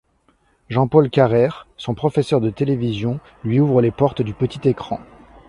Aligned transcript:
Jean-Paul 0.69 1.11
Carrère, 1.11 1.67
son 1.77 1.93
professeur 1.93 2.41
de 2.41 2.49
télévision, 2.49 3.19
lui 3.43 3.59
ouvre 3.59 3.83
les 3.83 3.91
portes 3.91 4.23
du 4.23 4.33
petit 4.33 4.67
écran. 4.67 4.99